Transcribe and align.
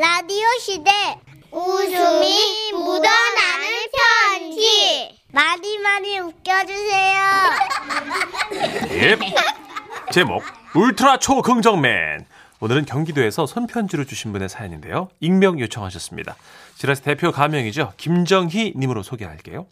라디오 0.00 0.46
시대 0.60 0.92
웃음이 1.50 2.72
묻어나는 2.72 3.66
편지 4.30 5.18
많이 5.32 5.78
많이 5.78 6.20
웃겨주세요. 6.20 7.20
예. 8.92 9.18
제목 10.12 10.44
울트라 10.76 11.16
초긍정맨 11.18 12.26
오늘은 12.60 12.84
경기도에서 12.84 13.46
손편지로 13.46 14.04
주신 14.04 14.30
분의 14.30 14.48
사연인데요. 14.48 15.08
익명 15.18 15.58
요청하셨습니다. 15.58 16.36
지라스 16.76 17.02
대표 17.02 17.32
가명이죠. 17.32 17.94
김정희 17.96 18.74
님으로 18.76 19.02
소개할게요. 19.02 19.66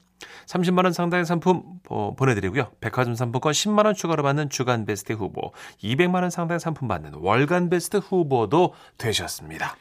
30만 0.46 0.82
원 0.82 0.92
상당의 0.92 1.24
상품 1.24 1.62
어, 1.88 2.16
보내드리고요. 2.16 2.72
백화점 2.80 3.14
상품권 3.14 3.52
10만 3.52 3.84
원 3.84 3.94
추가로 3.94 4.24
받는 4.24 4.50
주간 4.50 4.86
베스트 4.86 5.12
후보, 5.12 5.52
200만 5.84 6.22
원 6.22 6.30
상당의 6.30 6.58
상품 6.58 6.88
받는 6.88 7.12
월간 7.14 7.70
베스트 7.70 7.98
후보도 7.98 8.74
되셨습니다. 8.98 9.76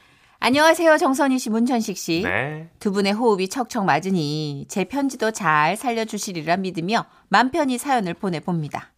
안녕하세요. 0.50 0.98
정선희 0.98 1.40
씨, 1.40 1.50
문천식 1.50 1.98
씨. 1.98 2.22
네. 2.24 2.70
두 2.80 2.92
분의 2.92 3.14
호흡이 3.14 3.48
척척 3.50 3.84
맞으니 3.84 4.68
제 4.70 4.84
편지도 4.84 5.32
잘 5.32 5.76
살려주시리라 5.76 6.58
믿으며 6.58 7.06
맘 7.30 7.50
편히 7.50 7.80
사연을 7.80 8.14
보내봅니다. 8.14 8.92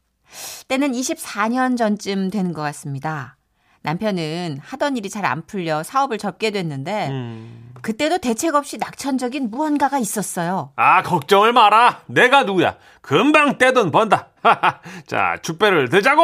때는 0.67 0.91
24년 0.91 1.77
전쯤 1.77 2.31
되는 2.31 2.51
것 2.51 2.61
같습니다. 2.63 3.37
남편은 3.83 4.59
하던 4.61 4.97
일이 4.97 5.09
잘 5.09 5.23
안 5.23 5.45
풀려 5.45 5.83
사업을 5.83 6.17
접게 6.17 6.51
됐는데 6.51 7.07
음. 7.11 7.71
그때도 7.81 8.17
대책 8.17 8.53
없이 8.55 8.77
낙천적인 8.77 9.49
무언가가 9.49 9.99
있었어요. 9.99 10.73
아 10.75 11.01
걱정을 11.01 11.53
마라. 11.53 12.01
내가 12.07 12.43
누구야? 12.43 12.75
금방 12.99 13.57
떼돈 13.57 13.91
번다. 13.91 14.31
자 15.07 15.37
축배를 15.41 15.87
드자고. 15.87 16.21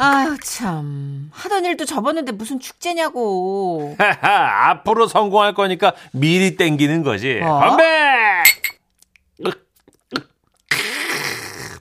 아유 0.00 0.36
참 0.42 1.30
하던 1.32 1.64
일도 1.64 1.84
접었는데 1.84 2.32
무슨 2.32 2.60
축제냐고. 2.60 3.96
앞으로 3.98 5.08
성공할 5.08 5.54
거니까 5.54 5.92
미리 6.12 6.56
땡기는 6.56 7.02
거지. 7.02 7.40
어? 7.42 7.58
건배! 7.60 7.84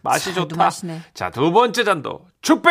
맛이 0.01 0.33
좋다. 0.33 0.55
마시네. 0.55 1.01
자, 1.13 1.29
두 1.29 1.51
번째 1.51 1.83
잔도 1.83 2.25
축배! 2.41 2.69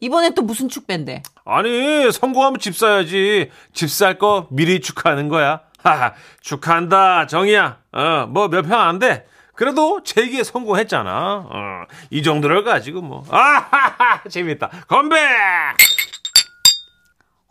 이번엔 0.00 0.34
또 0.34 0.42
무슨 0.42 0.68
축배인데? 0.68 1.22
아니, 1.44 2.10
성공하면 2.12 2.58
집 2.58 2.76
사야지. 2.76 3.50
집 3.72 3.88
살 3.88 4.18
거 4.18 4.48
미리 4.50 4.80
축하하는 4.80 5.28
거야. 5.28 5.60
하하, 5.82 6.12
축하한다, 6.40 7.26
정이야. 7.28 7.78
어, 7.92 8.26
뭐 8.28 8.48
몇 8.48 8.66
평 8.68 8.80
안 8.80 8.98
돼. 8.98 9.24
그래도 9.56 10.02
제기에 10.02 10.44
성공했잖아. 10.44 11.46
어, 11.50 11.84
이 12.10 12.22
정도를 12.22 12.62
가지고 12.64 13.00
뭐. 13.02 13.24
아하하, 13.30 14.22
재밌다. 14.28 14.68
건배! 14.86 15.16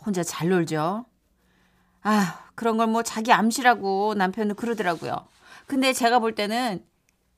혼자 0.05 0.23
잘 0.23 0.49
놀죠. 0.49 1.05
아, 2.03 2.39
그런 2.55 2.77
걸 2.77 2.87
뭐 2.87 3.01
자기 3.03 3.33
암시라고 3.33 4.13
남편은 4.15 4.55
그러더라고요. 4.55 5.27
근데 5.67 5.93
제가 5.93 6.19
볼 6.19 6.35
때는 6.35 6.83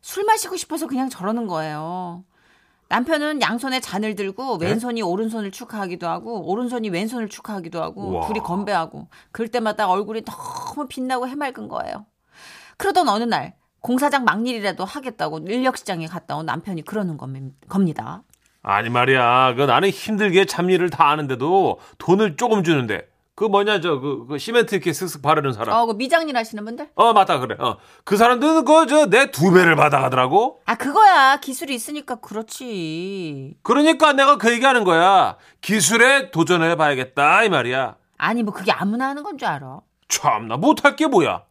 술 0.01 0.25
마시고 0.25 0.57
싶어서 0.57 0.87
그냥 0.87 1.09
저러는 1.09 1.47
거예요. 1.47 2.23
남편은 2.89 3.41
양손에 3.41 3.79
잔을 3.79 4.15
들고 4.15 4.57
네? 4.59 4.67
왼손이 4.67 5.01
오른손을 5.01 5.51
축하하기도 5.51 6.07
하고 6.07 6.45
오른손이 6.49 6.89
왼손을 6.89 7.29
축하하기도 7.29 7.81
하고 7.81 8.09
우와. 8.09 8.27
둘이 8.27 8.39
건배하고 8.39 9.07
그럴 9.31 9.47
때마다 9.49 9.87
얼굴이 9.89 10.23
너무 10.23 10.87
빛나고 10.87 11.27
해맑은 11.27 11.67
거예요. 11.69 12.05
그러던 12.77 13.09
어느 13.09 13.23
날 13.23 13.55
공사장 13.81 14.25
막일이라도 14.25 14.83
하겠다고 14.85 15.39
인력시장에 15.39 16.07
갔다 16.07 16.35
온 16.35 16.45
남편이 16.45 16.83
그러는 16.83 17.17
겁- 17.17 17.29
겁니다. 17.69 18.23
아니 18.63 18.89
말이야. 18.89 19.53
그 19.55 19.61
나는 19.63 19.89
힘들게 19.89 20.45
잡일을 20.45 20.89
다 20.89 21.09
하는데도 21.09 21.79
돈을 21.97 22.35
조금 22.37 22.63
주는데. 22.63 23.07
그 23.35 23.43
뭐냐 23.45 23.81
저그 23.81 24.37
시멘트 24.39 24.73
이렇게 24.73 24.89
쓱쓱 24.89 25.21
바르는 25.21 25.53
사람. 25.53 25.75
어, 25.77 25.85
그 25.85 25.93
미장일 25.93 26.35
하시는 26.35 26.65
분들? 26.65 26.89
어 26.95 27.13
맞다 27.13 27.37
그래. 27.39 27.55
어 27.59 27.77
그 28.03 28.17
사람들은 28.17 28.65
그저 28.65 29.05
내 29.05 29.29
두 29.29 29.51
배를 29.53 29.75
받아가더라고. 29.75 30.59
아, 30.65 30.73
그거야. 30.75 31.37
기술이 31.39 31.75
있으니까 31.75 32.15
그렇지. 32.15 33.55
그러니까 33.61 34.13
내가 34.13 34.37
그 34.37 34.51
얘기하는 34.51 34.83
거야. 34.83 35.37
기술에 35.61 36.31
도전해 36.31 36.75
봐야겠다 36.75 37.43
이 37.43 37.49
말이야. 37.49 37.95
아니, 38.17 38.41
뭐 38.41 38.51
그게 38.53 38.71
아무나 38.71 39.09
하는 39.09 39.21
건 39.21 39.37
줄 39.37 39.47
알아. 39.47 39.81
참나 40.09 40.57
못할 40.57 40.95
게 40.95 41.05
뭐야. 41.05 41.43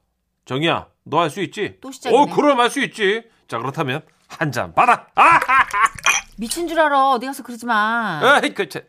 정이야 0.44 0.86
너할수 1.06 1.40
있지? 1.42 1.78
또 1.80 1.90
시작이네. 1.90 2.20
어 2.20 2.26
그럼 2.26 2.60
할수 2.60 2.80
있지. 2.80 3.22
자 3.48 3.58
그렇다면 3.58 4.02
한잔 4.28 4.74
받아. 4.74 5.06
아, 5.14 5.40
미친 6.36 6.66
줄 6.68 6.78
알아. 6.80 7.10
어디 7.12 7.26
가서 7.26 7.42
그러지 7.42 7.64
마. 7.66 8.20
에이 8.42 8.52
그 8.54 8.68
참. 8.68 8.82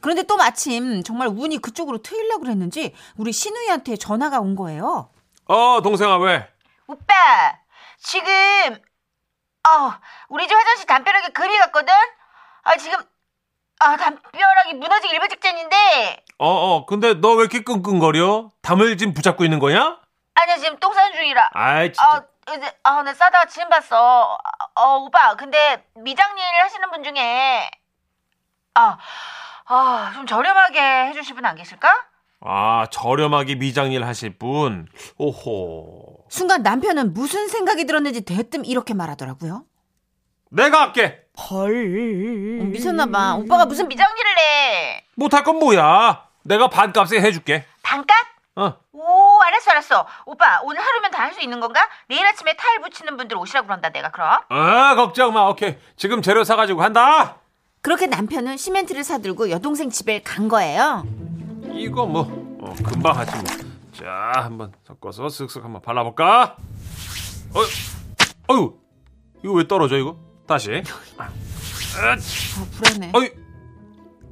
그런데 0.00 0.22
또 0.24 0.36
마침 0.36 1.02
정말 1.02 1.28
운이 1.28 1.58
그쪽으로 1.58 1.98
트이려고 2.02 2.40
그랬는지 2.42 2.94
우리 3.16 3.32
신우이한테 3.32 3.96
전화가 3.96 4.40
온 4.40 4.54
거예요. 4.56 5.10
어 5.46 5.80
동생아 5.82 6.18
왜? 6.18 6.48
오빠, 6.88 7.14
지금, 7.98 8.28
어, 8.28 9.92
우리 10.28 10.46
집 10.46 10.54
화장실 10.54 10.86
담벼락에 10.86 11.28
금이 11.28 11.56
갔거든? 11.58 11.94
아, 12.64 12.76
지금, 12.76 12.98
아, 13.78 13.96
담벼락이 13.96 14.74
무너지기 14.74 15.14
일보 15.14 15.28
직전인데, 15.28 16.24
어 16.38 16.46
어 16.48 16.86
근데 16.86 17.14
너 17.14 17.30
왜 17.34 17.42
이렇게 17.42 17.60
끙끙거려? 17.62 18.50
담을 18.60 18.98
지금 18.98 19.14
붙잡고 19.14 19.44
있는 19.44 19.58
거냐? 19.58 20.00
아니야, 20.34 20.56
지금 20.56 20.78
똥 20.78 20.92
싸는 20.92 21.12
중이라. 21.14 21.50
아이 21.52 21.92
진짜. 21.92 22.04
아, 22.04 22.22
이제, 22.54 22.72
아, 22.82 23.02
나 23.02 23.14
싸다가 23.14 23.46
지금 23.46 23.68
봤어. 23.68 24.38
어, 24.74 24.96
오빠, 24.98 25.34
근데 25.36 25.84
미장일 25.94 26.42
하시는 26.62 26.90
분 26.90 27.04
중에, 27.04 27.70
아, 28.74 28.98
아, 29.66 30.12
좀 30.14 30.26
저렴하게 30.26 30.80
해주실 31.08 31.34
분 31.36 31.44
안 31.44 31.54
계실까? 31.56 32.06
아, 32.44 32.86
저렴하게 32.90 33.54
미장일 33.54 34.04
하실 34.04 34.36
분. 34.36 34.88
오호. 35.18 36.24
순간 36.28 36.62
남편은 36.62 37.14
무슨 37.14 37.46
생각이 37.48 37.84
들었는지 37.84 38.22
대뜸 38.24 38.64
이렇게 38.64 38.94
말하더라고요. 38.94 39.64
내가 40.50 40.80
할게. 40.82 41.20
헐. 41.38 41.70
미쳤나 42.72 43.06
봐. 43.06 43.34
오빠가 43.36 43.64
무슨 43.64 43.86
미... 43.86 43.94
미장일을 43.94 44.38
해. 44.38 45.04
못할 45.14 45.44
건 45.44 45.56
뭐야? 45.60 46.26
내가 46.42 46.68
반값에 46.68 47.20
해줄게. 47.20 47.64
반값? 47.82 48.16
어. 48.56 48.76
오, 49.62 49.70
알았어, 49.70 49.70
알았어. 49.70 50.06
오빠, 50.26 50.60
오늘 50.64 50.80
하루면 50.82 51.10
다 51.12 51.22
할 51.22 51.32
수 51.32 51.40
있는 51.40 51.60
건가? 51.60 51.80
내일 52.08 52.26
아침에 52.26 52.54
타일 52.56 52.80
붙이는 52.80 53.16
분들 53.16 53.36
오시라고 53.36 53.66
그런다, 53.68 53.90
내가 53.90 54.10
그럼. 54.10 54.40
아, 54.48 54.94
걱정 54.96 55.32
마. 55.32 55.46
오케이. 55.48 55.76
지금 55.96 56.20
재료 56.20 56.42
사가지고 56.44 56.80
간다. 56.80 57.36
그렇게 57.80 58.06
남편은 58.06 58.56
시멘트를 58.56 59.04
사들고 59.04 59.50
여동생 59.50 59.88
집에 59.90 60.20
간 60.22 60.48
거예요. 60.48 61.04
이거 61.72 62.04
뭐, 62.06 62.22
어, 62.60 62.74
금방 62.84 63.16
하지 63.16 63.32
뭐. 63.36 63.44
자, 63.92 64.32
한번 64.42 64.72
섞어서 64.86 65.26
쓱쓱 65.26 65.62
한번 65.62 65.80
발라볼까? 65.80 66.56
어, 67.54 68.52
어유, 68.52 68.74
이거 69.44 69.52
왜 69.54 69.66
떨어져, 69.68 69.96
이거? 69.96 70.16
다시. 70.46 70.82
아, 71.18 71.24
어, 71.24 72.66
불안해. 72.76 73.12
어이, 73.14 73.30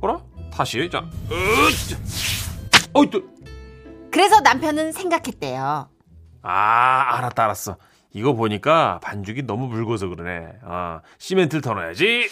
뭐라? 0.01 0.21
다시. 0.53 0.89
자, 0.91 0.99
으, 1.31 1.69
어이, 2.95 3.11
또. 3.11 3.23
그래서 4.11 4.41
남편은 4.41 4.93
생각했대요. 4.93 5.89
아, 6.43 7.17
알았다, 7.17 7.45
알았어. 7.45 7.77
이거 8.13 8.33
보니까 8.33 8.99
반죽이 9.03 9.43
너무 9.47 9.69
묽어서 9.69 10.09
그러네. 10.09 10.53
아, 10.65 11.01
시멘트를 11.19 11.63
더 11.63 11.75
넣어야지. 11.75 12.29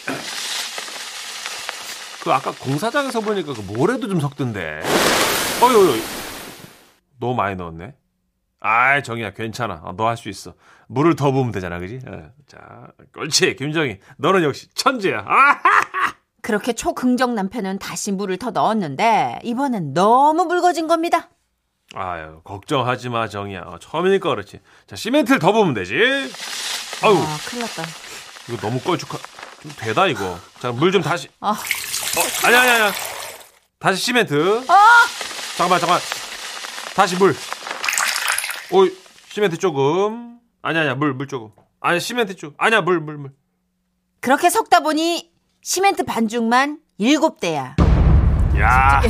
그 2.23 2.33
아까 2.33 2.51
공사장에서 2.51 3.21
보니까 3.21 3.53
그 3.53 3.61
모래도 3.61 4.07
좀 4.09 4.19
섞던데. 4.19 4.81
어이, 5.61 5.75
어이, 5.75 5.89
어이. 5.91 6.01
너무 7.19 7.33
많이 7.35 7.55
넣었네. 7.55 7.95
아이, 8.61 9.01
정이야, 9.03 9.31
괜찮아. 9.33 9.81
너 9.95 10.05
할 10.07 10.17
수 10.17 10.27
있어. 10.27 10.53
물을 10.87 11.15
더 11.15 11.31
부으면 11.31 11.51
되잖아, 11.53 11.79
그지? 11.79 11.99
어, 12.07 12.29
자, 12.45 12.57
그렇지, 13.13 13.55
김정희. 13.55 13.99
너는 14.17 14.43
역시 14.43 14.67
천재야. 14.73 15.19
아! 15.25 15.61
그렇게 16.41 16.73
초긍정 16.73 17.35
남편은 17.35 17.79
다시 17.79 18.11
물을 18.11 18.37
더 18.37 18.51
넣었는데 18.51 19.39
이번엔 19.43 19.93
너무 19.93 20.45
묽어진 20.45 20.87
겁니다. 20.87 21.29
아유, 21.95 22.41
걱정하지 22.43 23.09
마, 23.09 23.27
정이야. 23.27 23.61
어, 23.61 23.79
처음이니까 23.79 24.29
그렇지. 24.29 24.59
자, 24.87 24.95
시멘트를 24.95 25.39
더 25.39 25.51
부으면 25.51 25.73
되지. 25.73 25.95
아유, 25.95 27.15
아, 27.17 27.37
큰일 27.47 27.61
났다. 27.63 27.83
이거 28.47 28.57
너무 28.61 28.79
껄쭉하. 28.79 29.17
좀 29.61 29.71
되다, 29.77 30.07
이거. 30.07 30.39
자, 30.59 30.71
물 30.71 30.91
좀 30.91 31.01
다시. 31.01 31.27
아, 31.39 31.49
어, 31.49 32.45
아니야, 32.45 32.61
아니야, 32.61 32.73
아니야. 32.75 32.91
다시 33.79 34.01
시멘트. 34.03 34.65
잠깐만, 35.57 35.79
잠깐만. 35.79 35.99
다시 36.95 37.15
물. 37.15 37.35
오, 38.71 38.87
시멘트 39.29 39.57
조금. 39.57 40.37
아니야, 40.61 40.81
아니야, 40.81 40.95
물, 40.95 41.13
물 41.13 41.27
조금. 41.27 41.49
아니야, 41.81 41.99
시멘트 41.99 42.35
조금. 42.35 42.55
아니야, 42.59 42.81
물, 42.81 42.99
물, 42.99 43.17
물. 43.17 43.31
그렇게 44.21 44.49
섞다 44.49 44.81
보니 44.81 45.31
시멘트 45.63 46.03
반죽만 46.03 46.79
일곱 46.99 47.39
대야. 47.39 47.75
야. 48.59 49.01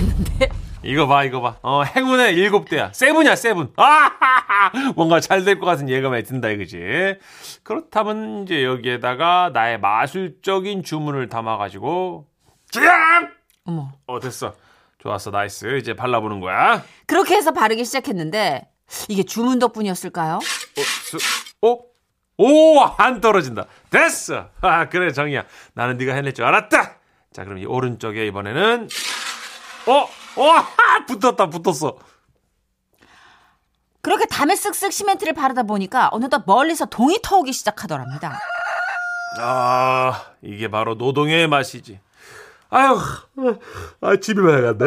이거 0.83 1.07
봐, 1.07 1.23
이거 1.25 1.41
봐. 1.41 1.57
어, 1.61 1.83
행운의 1.83 2.35
일곱 2.35 2.69
대야. 2.69 2.91
seven이야, 2.93 3.35
seven. 3.35 3.73
아, 3.75 4.71
뭔가 4.95 5.19
잘 5.19 5.43
될 5.43 5.59
것 5.59 5.65
같은 5.65 5.89
예감이 5.89 6.23
든다, 6.23 6.49
이거지. 6.49 6.77
그렇다면 7.63 8.43
이제 8.43 8.63
여기에다가 8.63 9.51
나의 9.53 9.79
마술적인 9.79 10.83
주문을 10.83 11.27
담아가지고, 11.27 12.27
쫙! 12.71 12.81
어머. 13.65 13.91
어, 14.07 14.19
됐어. 14.21 14.55
좋았어, 14.99 15.31
nice. 15.31 15.77
이제 15.77 15.93
발라보는 15.95 16.39
거야. 16.39 16.83
그렇게 17.07 17.35
해서 17.35 17.51
바르기 17.51 17.83
시작했는데 17.85 18.67
이게 19.09 19.23
주문 19.23 19.59
덕분이었을까요? 19.59 20.35
어, 20.35 20.81
수, 20.81 21.17
어? 21.61 21.77
오, 22.37 22.79
안 22.97 23.19
떨어진다. 23.19 23.65
됐어. 23.89 24.49
아, 24.61 24.87
그래, 24.87 25.11
정이야. 25.11 25.43
나는 25.73 25.97
네가 25.97 26.13
해낼 26.13 26.33
줄 26.33 26.45
알았다. 26.45 26.95
자, 27.33 27.43
그럼 27.43 27.57
이 27.59 27.65
오른쪽에 27.65 28.25
이번에는 28.27 28.87
어, 29.87 30.07
어, 30.35 30.43
하, 30.51 31.05
붙었다, 31.05 31.49
붙었어. 31.49 31.97
그렇게 34.01 34.25
담에 34.25 34.53
쓱쓱 34.53 34.91
시멘트를 34.91 35.33
바르다 35.33 35.63
보니까 35.63 36.09
어느덧 36.11 36.43
멀리서 36.45 36.85
동이 36.85 37.19
터오기 37.21 37.51
시작하더랍니다. 37.51 38.39
아, 39.39 40.25
이게 40.41 40.69
바로 40.69 40.95
노동의 40.95 41.47
맛이지. 41.47 41.99
아유, 42.69 42.97
아, 44.01 44.15
가야 44.15 44.61
간대. 44.61 44.85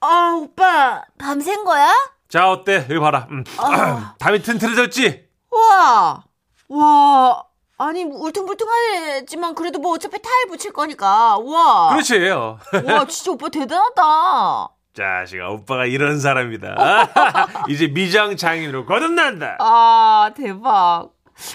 아 0.00 0.38
오빠 0.40 1.02
밤샌 1.18 1.64
거야? 1.64 1.90
자, 2.28 2.50
어때? 2.50 2.86
여기 2.90 2.98
봐라. 2.98 3.26
음. 3.30 3.44
담이 4.18 4.42
튼튼해졌지? 4.42 5.28
와, 5.50 6.24
와, 6.68 7.44
아니 7.84 8.04
뭐 8.04 8.20
울퉁불퉁하지만 8.22 9.54
그래도 9.54 9.78
뭐 9.78 9.92
어차피 9.92 10.20
타일 10.22 10.46
붙일 10.48 10.72
거니까 10.72 11.36
와. 11.38 11.90
그렇지. 11.90 12.28
어. 12.30 12.58
와 12.84 13.06
진짜 13.06 13.32
오빠 13.32 13.48
대단하다. 13.50 14.68
자식아, 14.94 15.50
오빠가 15.50 15.84
이런 15.86 16.18
사람이다. 16.18 16.76
이제 17.68 17.88
미장 17.88 18.36
장인으로 18.36 18.86
거듭난다. 18.86 19.58
아 19.60 20.30
대박. 20.34 21.10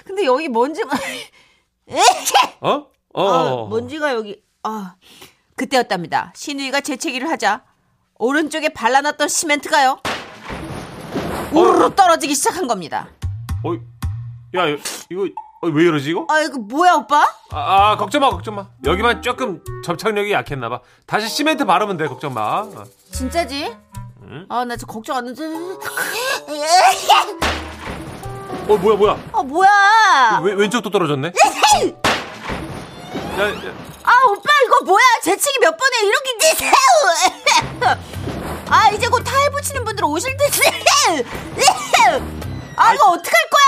근데 0.05 0.25
여기 0.25 0.49
먼지가 0.49 0.89
어? 2.61 2.87
어. 3.13 3.65
아, 3.65 3.67
먼지가 3.69 4.13
여기 4.13 4.43
아 4.61 4.95
그때였답니다. 5.55 6.33
신우이가 6.35 6.81
재채기를 6.81 7.27
하자 7.29 7.63
오른쪽에 8.19 8.69
발라놨던 8.69 9.29
시멘트가요 9.29 9.99
우르르 11.53 11.95
떨어지기 11.95 12.35
시작한 12.35 12.67
겁니다. 12.67 13.07
어, 13.63 13.73
야, 14.57 14.65
이거 15.09 15.27
어, 15.61 15.67
왜 15.67 15.83
이러지 15.83 16.09
이거? 16.11 16.25
아 16.29 16.39
이거 16.39 16.57
뭐야 16.57 16.93
오빠? 16.93 17.21
아, 17.51 17.91
아, 17.91 17.97
걱정 17.97 18.21
마, 18.21 18.29
걱정 18.29 18.55
마. 18.55 18.67
여기만 18.85 19.21
조금 19.21 19.61
접착력이 19.83 20.31
약했나 20.31 20.69
봐. 20.69 20.79
다시 21.05 21.27
시멘트 21.27 21.65
바르면 21.65 21.97
돼, 21.97 22.07
걱정 22.07 22.33
마. 22.33 22.65
진짜지? 23.11 23.75
아나 24.47 24.75
진짜 24.77 24.85
걱정 24.93 25.17
안 25.17 25.27
했는데 25.27 25.43
어, 28.67 28.77
뭐야, 28.77 28.95
뭐야? 28.97 29.17
아 29.33 29.41
뭐야? 29.41 30.39
왜, 30.43 30.53
왼쪽도 30.53 30.89
떨어졌네? 30.91 31.27
야, 31.27 31.31
야, 33.49 33.53
아 34.03 34.11
오빠 34.29 34.49
이거 34.65 34.83
뭐야? 34.85 35.03
재채기 35.23 35.59
몇 35.61 35.75
번에 35.75 35.97
이렇게 36.03 36.37
뛰세요? 36.37 36.71
아 38.69 38.89
이제 38.91 39.07
곧 39.07 39.23
타일 39.23 39.49
붙이는 39.51 39.83
분들 39.83 40.05
오실 40.05 40.37
텐데. 40.37 41.25
아 42.75 42.93
이거 42.93 43.05
어떡할 43.07 43.33
거야? 43.51 43.58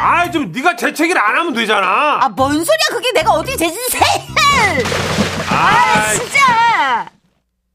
아이 0.00 0.30
좀 0.32 0.50
네가 0.52 0.76
재채기를 0.76 1.20
안 1.20 1.36
하면 1.36 1.52
되잖아. 1.52 2.18
아, 2.22 2.28
뭔 2.28 2.52
소리야? 2.52 2.86
그게 2.90 3.12
내가 3.12 3.32
어디 3.32 3.56
재진세? 3.56 3.98
아, 5.50 6.12
진짜. 6.14 7.10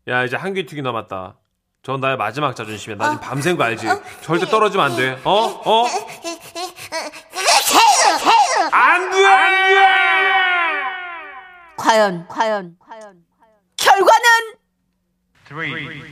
야, 0.08 0.24
이제 0.24 0.36
한 0.36 0.54
귀튀기 0.54 0.82
남았다. 0.82 1.36
전 1.84 2.00
나의 2.00 2.18
마지막 2.18 2.56
자존심이야. 2.56 2.98
나 2.98 3.10
지금 3.12 3.18
어? 3.18 3.20
밤샌 3.22 3.58
거 3.58 3.64
알지? 3.64 3.88
어? 3.88 4.02
절대 4.22 4.46
떨어지면 4.46 4.92
안 4.92 4.96
돼. 4.98 5.20
어? 5.24 5.32
어? 5.32 5.86
안 8.72 9.10
돼! 9.12 9.26
안 9.26 9.52
돼! 9.74 9.82
과연, 11.78 12.28
과연, 12.28 12.76
과연, 12.80 13.16
결과는 13.78 14.30
3, 15.50 15.64
2, 15.64 15.70
1. 15.72 16.06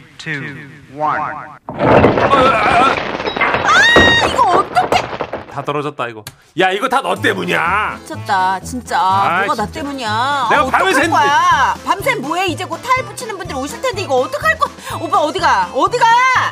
다 5.60 5.64
떨어졌다, 5.66 6.08
이거. 6.08 6.24
야, 6.60 6.72
이거 6.72 6.88
다 6.88 7.02
너 7.02 7.16
때문이야. 7.16 7.98
미쳤다 8.02 8.60
진짜 8.62 9.00
아, 9.00 9.44
뭐가 9.46 9.66
나. 9.66 9.72
때문이야 9.72 10.48
내가 10.50 10.62
아, 10.62 10.66
어떡할 10.66 10.94
샜는데. 10.94 11.10
거야 11.10 11.76
밤샘 11.86 12.22
뭐해 12.22 12.48
이제 12.48 12.66
곧 12.66 12.78
타일 12.82 13.06
붙이는 13.06 13.38
분들 13.38 13.56
오실 13.56 13.82
텐데 13.82 14.02
이거 14.04 14.16
어떡할 14.16 14.58
거야 14.60 14.74
오빠 15.02 15.18
어디가 15.20 15.72
어디가 15.74 16.06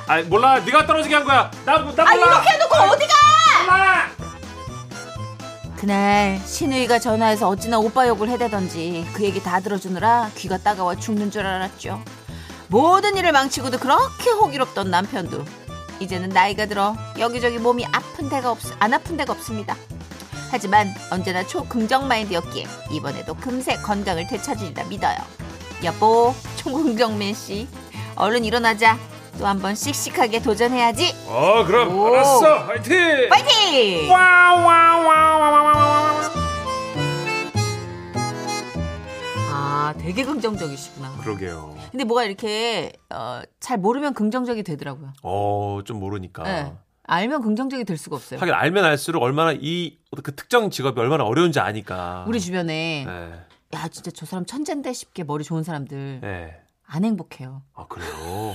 아, 0.08 0.22
몰라. 0.28 0.60
네가 0.60 0.86
떨어지게 0.86 1.16
한 1.16 1.24
거야. 1.26 1.52
나, 1.66 1.74
나 1.78 1.84
몰라. 1.84 2.06
아 2.06 2.14
이렇게 2.14 2.50
해놓고 2.52 2.76
어디가 2.76 3.14
몰라. 3.70 4.08
그날 5.78 6.40
신우이가 6.46 7.00
전화해서 7.00 7.48
어찌나 7.50 7.78
오빠 7.78 8.08
욕을 8.08 8.30
해대던지 8.30 9.06
그 9.14 9.24
얘기 9.24 9.42
다 9.44 9.60
들어주느라 9.60 10.32
귀가 10.36 10.58
따가워 10.58 10.96
죽는 10.96 11.30
줄 11.30 11.46
알았죠 11.46 12.02
모든 12.70 13.16
일을 13.16 13.32
망치고도 13.32 13.78
그렇게 13.78 14.32
호기롭던 14.32 14.90
남편도 14.90 15.46
이제는 16.00 16.30
나이가 16.30 16.66
들어 16.66 16.96
여기저기 17.20 17.58
몸이 17.60 17.86
아픈 17.92 18.30
데가 18.30 18.52
없, 18.52 18.60
안 18.80 18.94
아픈 18.94 19.18
데가 19.18 19.34
없습니다 19.34 19.76
하지만 20.50 20.88
언제나 21.12 21.46
초긍정 21.46 22.08
마인드였기에 22.08 22.66
이번에도 22.92 23.34
금세 23.34 23.76
건강을 23.78 24.28
되찾으리라 24.28 24.84
믿어요 24.86 25.18
여보 25.84 26.34
총긍정맨 26.56 27.34
씨 27.34 27.68
얼른 28.16 28.46
일어나자 28.46 28.98
또 29.38 29.46
한 29.46 29.60
번 29.62 29.76
씩씩하게 29.76 30.42
도전해야지 30.42 31.14
어, 31.28 31.64
그럼 31.66 31.96
오. 31.96 32.08
알았어. 32.08 32.56
화이팅! 32.66 33.30
파이팅! 33.30 34.08
아, 39.52 39.94
되게 40.00 40.24
긍정적이시구나. 40.24 41.18
그러게요. 41.22 41.76
근데 41.92 42.04
뭐가 42.04 42.24
이렇게 42.24 42.94
어, 43.10 43.42
잘 43.60 43.78
모르면 43.78 44.14
긍정적이 44.14 44.64
되더라고요. 44.64 45.14
어, 45.24 45.80
좀 45.86 46.00
모르니까. 46.00 46.44
네. 46.44 46.74
알면 47.10 47.42
긍정적이 47.42 47.86
될 47.86 47.98
수가 47.98 48.18
없어요. 48.18 48.40
하긴 48.40 48.54
알면 48.54 48.84
알수록 48.84 49.24
얼마나 49.24 49.54
이 49.54 49.98
그 50.24 50.36
특정 50.36 50.70
직업이 50.70 51.00
얼마나 51.00 51.24
어려운지 51.26 51.60
아니까. 51.60 52.26
우리 52.28 52.40
주변에 52.40 53.06
네. 53.06 53.32
야 53.78 53.88
진짜 53.90 54.10
저 54.12 54.26
사람 54.26 54.46
천재인데 54.46 54.92
싶게 54.94 55.24
머리 55.24 55.44
좋은 55.44 55.64
사람들 55.64 56.20
네. 56.22 56.58
안 56.90 57.04
행복해요. 57.04 57.62
아, 57.76 57.86
그래요. 57.88 58.08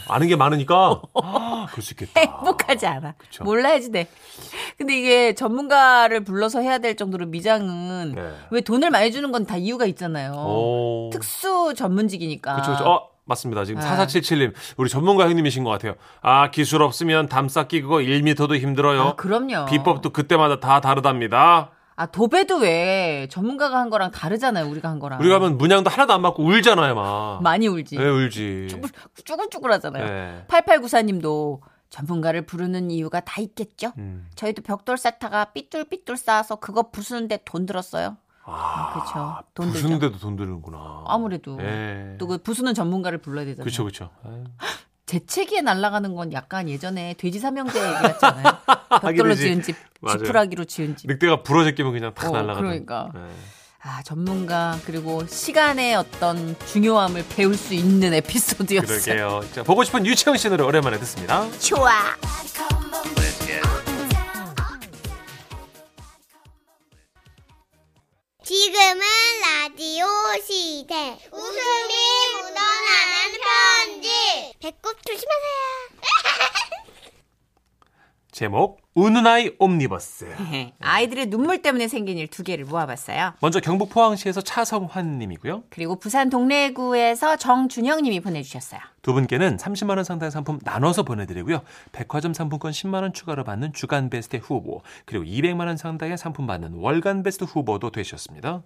아는 0.08 0.26
게 0.26 0.37
많으니까. 0.37 1.02
아, 1.23 1.67
그럴 1.70 1.82
수 1.82 1.93
있겠다. 1.93 2.19
행복하지 2.20 2.87
않아. 2.87 3.12
그쵸. 3.19 3.44
몰라야지 3.44 3.93
돼. 3.93 4.08
근데 4.79 4.99
이게 4.99 5.34
전문가를 5.34 6.25
불러서 6.25 6.61
해야 6.61 6.79
될 6.79 6.96
정도로 6.96 7.26
미장은 7.26 8.12
네. 8.14 8.32
왜 8.50 8.61
돈을 8.62 8.90
많이 8.90 9.12
주는 9.12 9.31
건 9.32 9.44
다 9.44 9.56
이유가 9.58 9.84
있잖아요. 9.84 10.32
오. 10.32 11.11
특수 11.12 11.75
전문직이니까. 11.76 12.56
어, 12.87 13.11
맞습니다. 13.32 13.64
지금 13.64 13.81
네. 13.81 13.87
4477님, 13.88 14.52
우리 14.76 14.88
전문가 14.88 15.29
형님이신 15.29 15.64
것 15.64 15.70
같아요. 15.70 15.94
아, 16.20 16.51
기술 16.51 16.82
없으면 16.82 17.29
담 17.29 17.48
쌓기 17.48 17.82
그거 17.82 17.96
1미터도 17.96 18.58
힘들어요. 18.58 19.03
아, 19.03 19.15
그럼요. 19.17 19.67
비법도 19.67 20.10
그때마다 20.10 20.60
다 20.60 20.81
다르답니다. 20.81 21.70
아, 21.94 22.06
도배도 22.06 22.58
왜 22.58 23.27
전문가가 23.31 23.79
한 23.79 23.91
거랑 23.91 24.10
다르잖아요, 24.10 24.67
우리가 24.67 24.89
한 24.89 24.98
거랑. 24.98 25.20
우리가 25.20 25.36
하면 25.36 25.58
문양도 25.58 25.91
하나도 25.91 26.12
안 26.12 26.22
맞고 26.22 26.43
울잖아요, 26.43 26.94
막. 26.94 27.43
많이 27.43 27.69
울지. 27.69 27.96
네, 27.96 28.08
울지. 28.08 28.69
쭈글 29.24 29.48
쭈글 29.51 29.72
하잖아요. 29.72 30.06
네. 30.06 30.44
8894님도 30.48 31.60
전문가를 31.91 32.46
부르는 32.46 32.91
이유가 32.91 33.20
다 33.20 33.41
있겠죠? 33.43 33.93
음. 33.98 34.27
저희도 34.34 34.62
벽돌 34.62 34.96
쌓다가 34.96 35.46
삐뚤삐뚤 35.46 36.17
쌓아서 36.17 36.56
그거 36.56 36.91
부수는데 36.91 37.41
돈 37.44 37.67
들었어요. 37.67 38.17
아, 38.44 38.93
그쵸. 39.05 39.39
돈. 39.55 39.70
부수는데도 39.72 40.19
돈 40.19 40.37
드는구나. 40.37 41.05
아무래도. 41.06 41.58
예. 41.61 42.17
또그 42.19 42.39
부수는 42.39 42.75
전문가를 42.75 43.19
불러야 43.19 43.44
되잖아요. 43.44 43.65
그쵸. 43.65 44.11
아유. 44.25 44.44
재채기에 45.06 45.61
날아가는 45.61 46.15
건 46.15 46.32
약간 46.32 46.69
예전에 46.69 47.15
돼지 47.19 47.39
삼형제 47.39 47.79
얘기 47.79 47.93
같잖아요. 48.03 48.44
벽돌로. 49.03 49.34
지은 49.34 49.63
집. 49.63 49.77
지푸라기로 50.08 50.65
지은 50.65 50.96
집. 50.96 51.06
늑대가 51.08 51.43
부러져 51.43 51.72
끼면 51.72 51.93
그냥 51.93 52.15
탁 52.15 52.29
어, 52.29 52.32
날아가는. 52.32 52.63
그러니까. 52.63 53.11
네. 53.15 53.20
아, 53.84 54.01
전문가 54.05 54.79
그리고 54.87 55.27
시간의 55.27 55.96
어떤 55.96 56.56
중요함을 56.67 57.25
배울 57.34 57.56
수 57.56 57.75
있는 57.75 58.15
에피소드였어요. 58.15 59.17
그러게요. 59.17 59.53
자, 59.53 59.63
보고 59.65 59.82
싶은 59.82 60.06
유채영 60.06 60.37
씨 60.37 60.49
노래 60.49 60.63
오랜만에 60.63 60.99
듣습니다. 61.01 61.44
좋아. 61.58 61.91
지금은 68.52 69.00
라디오 69.40 70.04
시대. 70.44 71.18
웃음이 71.32 71.94
묻어나는 72.34 73.40
편지. 73.40 74.52
배꼽 74.60 74.94
조심하세요. 75.06 75.62
제목, 78.30 78.81
우는 78.94 79.27
아이 79.27 79.51
옴니버스. 79.58 80.27
아이들의 80.81 81.27
눈물 81.27 81.63
때문에 81.63 81.89
생긴 81.89 82.19
일 82.19 82.29
두 82.29 82.43
개를 82.43 82.65
모아봤어요. 82.67 83.34
먼저 83.41 83.58
경북 83.61 83.89
포항시에서 83.91 84.41
차성환 84.43 85.19
님이고요. 85.19 85.65
그리고 85.70 85.96
부산 85.96 86.29
동래구에서 86.31 87.37
정준영 87.37 88.03
님이 88.03 88.20
보내주셨어요. 88.20 88.81
두 89.01 89.13
분께는 89.15 89.56
30만 89.56 89.96
원 89.96 90.05
상당의 90.05 90.31
상품 90.31 90.58
나눠서 90.63 91.03
보내드리고요. 91.05 91.63
백화점 91.93 92.34
상품권 92.34 92.72
10만 92.72 93.03
원 93.03 93.13
추가로 93.13 93.44
받는 93.44 93.72
주간 93.72 94.11
베스트 94.11 94.37
후보 94.37 94.82
그리고 95.06 95.25
200만 95.25 95.67
원 95.67 95.77
상당의 95.77 96.19
상품 96.19 96.46
받는 96.46 96.75
월간 96.75 97.22
베스트 97.22 97.44
후보도 97.44 97.91
되셨습니다. 97.91 98.63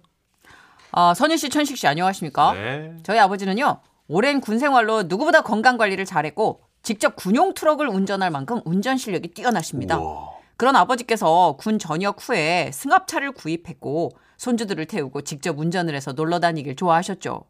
아, 0.91 1.13
선희 1.13 1.37
씨, 1.37 1.49
천식 1.49 1.77
씨 1.77 1.87
안녕하십니까? 1.87 2.53
네. 2.53 2.95
저희 3.03 3.19
아버지는요. 3.19 3.79
오랜 4.09 4.39
군 4.39 4.59
생활로 4.59 5.03
누구보다 5.03 5.41
건강 5.41 5.77
관리를 5.77 6.05
잘했고 6.05 6.61
직접 6.83 7.15
군용 7.15 7.53
트럭을 7.53 7.87
운전할 7.87 8.31
만큼 8.31 8.61
운전 8.65 8.97
실력이 8.97 9.29
뛰어나십니다. 9.29 9.99
우와. 9.99 10.37
그런 10.57 10.75
아버지께서 10.75 11.55
군 11.59 11.77
전역 11.77 12.17
후에 12.27 12.71
승합차를 12.73 13.33
구입했고 13.33 14.11
손주들을 14.37 14.85
태우고 14.85 15.21
직접 15.21 15.57
운전을 15.59 15.93
해서 15.95 16.13
놀러 16.13 16.39
다니길 16.39 16.75
좋아하셨죠. 16.75 17.43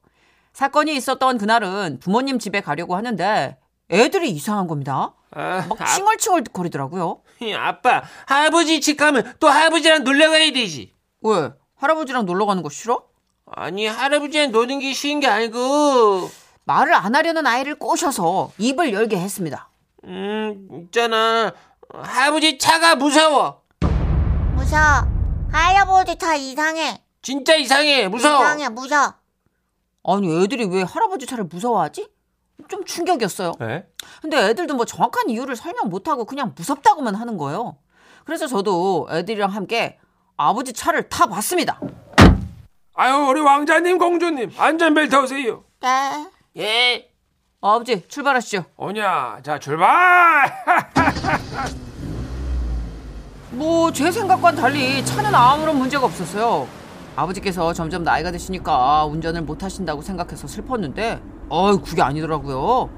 사건이 0.54 0.96
있었던 0.96 1.38
그날은 1.38 2.00
부모님 2.02 2.40
집에 2.40 2.62
가려고 2.62 2.96
하는데 2.96 3.58
애들이 3.90 4.32
이상한 4.32 4.68
겁니다. 4.68 5.14
아, 5.32 5.66
막 5.70 5.86
칭얼칭얼 5.86 6.44
거리더라고요. 6.52 7.22
아빠, 7.56 8.04
할아버지 8.26 8.82
집 8.82 8.98
가면 8.98 9.36
또 9.40 9.48
할아버지랑 9.48 10.04
놀러 10.04 10.30
가야 10.30 10.52
되지. 10.52 10.94
왜? 11.22 11.52
할아버지랑 11.76 12.26
놀러 12.26 12.46
가는 12.46 12.64
거 12.64 12.70
싫어? 12.70 13.04
아니, 13.46 13.86
할아버지랑 13.86 14.52
노는 14.52 14.80
게 14.80 14.92
쉬운 14.94 15.20
게 15.20 15.28
아니고, 15.28 16.30
말을 16.68 16.94
안 16.94 17.16
하려는 17.16 17.48
아이를 17.48 17.76
꼬셔서 17.80 18.52
입을 18.58 18.92
열게 18.92 19.18
했습니다. 19.18 19.70
음, 20.04 20.68
있잖아. 20.84 21.54
할아버지 21.94 22.58
차가 22.58 22.96
무서워. 22.96 23.62
무서워. 24.54 25.08
할아버지 25.50 26.18
다 26.18 26.36
이상해. 26.36 27.02
진짜 27.22 27.56
이상해. 27.56 28.10
무서워. 28.10 28.44
이상해, 28.44 28.68
무서워. 28.68 29.14
아니 30.04 30.44
애들이 30.44 30.66
왜 30.66 30.84
할아버지 30.84 31.26
차를 31.26 31.46
무서워하지? 31.46 32.10
좀 32.68 32.84
충격이었어요. 32.84 33.54
네? 33.60 33.86
근데 34.22 34.38
애들도 34.50 34.76
뭐 34.76 34.86
정확한 34.86 35.30
이유를 35.30 35.56
설명 35.56 35.88
못하고 35.88 36.26
그냥 36.26 36.54
무섭다고만 36.56 37.16
하는 37.16 37.38
거예요. 37.38 37.78
그래서 38.26 38.46
저도 38.46 39.08
애들이랑 39.10 39.52
함께 39.52 40.00
아버지 40.36 40.74
차를 40.74 41.08
타봤습니다. 41.08 41.80
아유, 42.94 43.16
우리 43.30 43.40
왕자님, 43.40 43.98
공주님, 44.00 44.52
안전벨트 44.58 45.16
하세요. 45.16 45.64
네. 45.82 46.28
예. 46.58 47.10
아버지 47.62 48.08
출발하시죠. 48.08 48.66
오냐, 48.78 49.40
자, 49.44 49.60
출발! 49.60 50.52
뭐 53.52 53.92
제 53.92 54.12
생각과는 54.12 54.62
달리 54.62 55.04
차는 55.06 55.34
아무런 55.34 55.78
문제가 55.78 56.06
없었어요. 56.06 56.68
아버지께서 57.16 57.74
점점 57.74 58.04
나이가 58.04 58.30
드시니까 58.32 59.06
운전을 59.06 59.42
못 59.42 59.64
하신다고 59.64 60.02
생각해서 60.04 60.48
슬펐는데 60.48 61.20
어 61.50 61.78
그게 61.78 62.02
아니더라고요. 62.04 62.90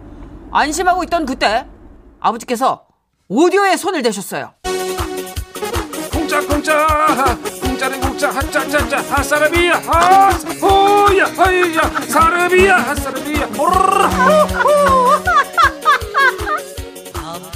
안심하고 0.51 1.04
있던 1.06 1.25
그때 1.25 1.66
아버지께서 2.20 2.86
오디오에 3.30 3.78
손을 3.78 4.01
대셨어요. 4.01 4.54
공짜, 6.12 6.46
공짜, 6.46 6.88
공짜는 8.20 8.30
공짜, 8.30 8.30
하짜짜짜, 8.32 9.16
하사르비야, 9.16 9.74
하, 9.78 10.30
호야, 10.62 11.26
하이야, 11.26 11.82
사르비야, 12.08 12.76
하사르비야, 12.78 13.46
오르르, 13.58 14.10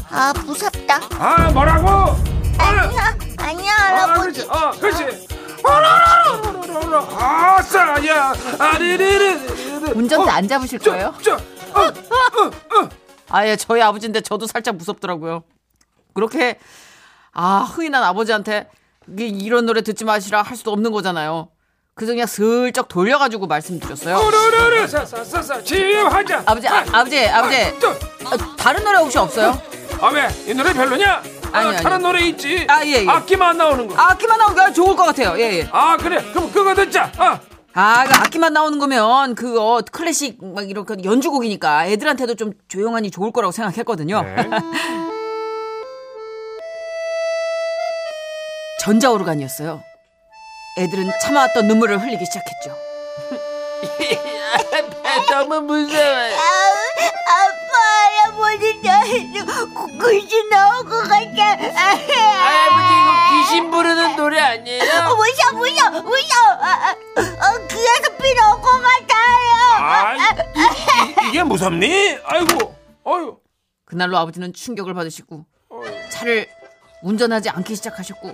아, 0.09 0.33
무섭다. 0.45 0.99
아, 1.19 1.51
뭐라고? 1.51 2.15
아니야, 2.57 3.17
아니야, 3.37 3.73
아, 3.73 3.83
할아버지. 3.83 4.41
어, 4.43 4.71
그렇지. 4.79 5.27
오르르르르르르, 5.63 6.97
아싸, 7.19 8.07
야, 8.07 8.33
아리리리. 8.57 9.91
운전대 9.95 10.31
안 10.31 10.47
잡으실 10.47 10.79
거예요? 10.79 11.13
저, 11.21 11.33
어, 11.35 12.89
아예 13.29 13.55
저희 13.57 13.81
아버지인데 13.81 14.21
저도 14.21 14.47
살짝 14.47 14.75
무섭더라고요. 14.75 15.43
그렇게 16.13 16.57
아 17.33 17.67
흔한 17.75 18.03
아버지한테 18.03 18.69
이런 19.17 19.65
노래 19.65 19.81
듣지 19.81 20.05
마시라 20.05 20.41
할 20.41 20.57
수도 20.57 20.71
없는 20.71 20.91
거잖아요. 20.91 21.49
그래서 21.95 22.13
그냥 22.13 22.25
슬쩍 22.25 22.87
돌려가지고 22.87 23.45
말씀드렸어요. 23.47 24.17
오르르르, 24.17 24.87
사사사사, 24.87 25.61
치유하자. 25.61 26.43
아버지, 26.45 26.67
아, 26.67 26.83
아버지, 26.91 27.27
아버지. 27.27 27.79
저, 27.79 27.89
아, 28.25 28.55
다른 28.57 28.83
노래 28.83 28.97
혹시 28.97 29.17
없어요? 29.19 29.59
아, 30.01 30.07
왜? 30.09 30.27
이 30.47 30.55
노래 30.55 30.73
별로냐? 30.73 31.21
아니, 31.51 31.69
아. 31.69 31.75
다른 31.79 32.01
노래 32.01 32.21
있지. 32.25 32.65
아, 32.67 32.83
예, 32.83 33.03
예. 33.03 33.07
악기만 33.07 33.49
안 33.51 33.57
나오는 33.57 33.87
거. 33.87 33.95
악기만 33.95 34.39
나오면 34.39 34.73
좋을 34.73 34.95
것 34.95 35.03
같아요. 35.03 35.35
예, 35.37 35.59
예. 35.59 35.69
아, 35.71 35.95
그래. 35.97 36.23
그럼 36.33 36.51
그거 36.51 36.73
듣자. 36.73 37.11
아. 37.17 37.39
아, 37.75 38.05
그 38.05 38.13
악기만 38.13 38.53
나오는 38.53 38.77
거면 38.79 39.35
그거 39.35 39.81
클래식 39.91 40.37
막 40.43 40.67
이런 40.67 40.85
그 40.85 40.95
연주곡이니까 41.03 41.87
애들한테도 41.87 42.35
좀 42.35 42.53
조용하니 42.67 43.11
좋을 43.11 43.31
거라고 43.31 43.51
생각했거든요. 43.51 44.21
네. 44.21 44.49
전자오르간이었어요. 48.83 49.81
애들은 50.77 51.09
참아왔던 51.21 51.67
눈물을 51.67 52.01
흘리기 52.01 52.25
시작했죠. 52.25 52.77
너무 55.29 55.61
무서워요. 55.61 56.35
아빠, 57.29 57.77
할아버지, 58.25 58.81
글씨 59.97 60.49
나올 60.49 60.83
것 60.83 60.97
같아. 61.03 61.43
할아버지 62.43 62.93
이거 62.93 63.13
귀신 63.31 63.71
부르는 63.71 64.15
노래 64.17 64.39
아니에요? 64.39 64.83
무서워, 64.83 65.51
무서워, 65.53 66.01
무서워. 66.01 66.49
아, 66.61 66.89
아, 66.89 66.91
어, 66.91 67.67
귀에서 67.67 68.17
피 68.21 68.33
나올 68.35 68.61
것 68.61 68.69
같아요. 68.81 69.13
아, 69.77 70.15
이, 70.15 71.31
게 71.31 71.43
무섭니? 71.43 72.17
아이고, 72.25 72.75
어유. 73.05 73.37
그날로 73.85 74.17
아버지는 74.17 74.51
충격을 74.53 74.93
받으시고 74.93 75.45
차를 76.11 76.49
운전하지 77.07 77.49
않기 77.49 77.75
시작하셨고 77.75 78.33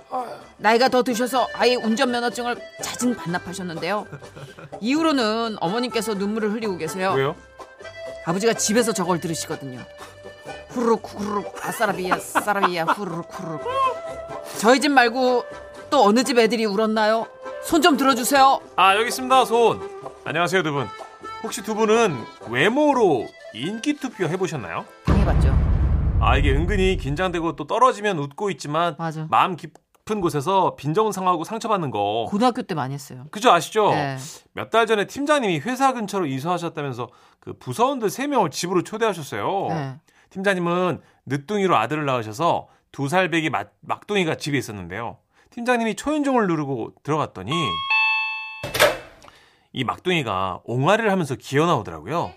나이가 0.56 0.88
더 0.88 1.02
드셔서 1.02 1.48
아예 1.54 1.74
운전면허증을 1.74 2.56
자진 2.82 3.14
반납하셨는데요. 3.16 4.06
이후로는 4.80 5.56
어머님께서 5.60 6.14
눈물을 6.14 6.52
흘리고 6.52 6.76
계세요. 6.78 7.12
왜요? 7.16 7.34
아버지가 8.24 8.54
집에서 8.54 8.92
저걸 8.92 9.20
들으시거든요. 9.20 9.80
후루룩 10.68 11.02
후루룩 11.04 11.66
아싸라비야 11.66 12.18
싸라비야 12.20 12.84
후루룩 12.84 13.26
후루룩 13.28 13.62
저희 14.58 14.80
집 14.80 14.90
말고 14.92 15.44
또 15.90 16.04
어느 16.04 16.22
집 16.22 16.38
애들이 16.38 16.64
울었나요? 16.64 17.26
손 17.64 17.82
좀 17.82 17.96
들어주세요. 17.96 18.60
아 18.76 18.94
여기 18.94 19.08
있습니다 19.08 19.44
손. 19.46 19.80
안녕하세요 20.24 20.62
두 20.62 20.72
분. 20.72 20.86
혹시 21.42 21.62
두 21.62 21.74
분은 21.74 22.22
외모로 22.48 23.26
인기 23.52 23.94
투표 23.96 24.26
해보셨나요? 24.26 24.84
아 26.20 26.36
이게 26.36 26.52
은근히 26.52 26.96
긴장되고 26.96 27.56
또 27.56 27.66
떨어지면 27.66 28.18
웃고 28.18 28.50
있지만 28.50 28.94
맞아. 28.98 29.26
마음 29.30 29.56
깊은 29.56 30.20
곳에서 30.20 30.76
빈정 30.76 31.12
상하고 31.12 31.44
상처받는 31.44 31.90
거. 31.90 32.26
고등학교 32.28 32.62
때 32.62 32.74
많이 32.74 32.92
했어요. 32.94 33.24
그죠 33.30 33.50
아시죠? 33.50 33.90
네. 33.90 34.18
몇달 34.52 34.86
전에 34.86 35.06
팀장님이 35.06 35.60
회사 35.60 35.92
근처로 35.94 36.26
이사하셨다면서 36.26 37.08
그 37.40 37.54
부서원들 37.58 38.08
3명을 38.08 38.50
집으로 38.50 38.82
초대하셨어요. 38.82 39.66
네. 39.70 39.96
팀장님은 40.30 41.00
늦둥이로 41.26 41.76
아들을 41.76 42.04
낳으셔서 42.04 42.68
두 42.92 43.08
살 43.08 43.30
배기 43.30 43.50
막, 43.50 43.72
막둥이가 43.80 44.36
집에 44.36 44.58
있었는데요. 44.58 45.16
팀장님이 45.50 45.94
초인종을 45.94 46.46
누르고 46.48 46.92
들어갔더니 47.02 47.52
이 49.72 49.84
막둥이가 49.84 50.60
옹알이를 50.64 51.10
하면서 51.10 51.36
기어 51.36 51.66
나오더라고요. 51.66 52.32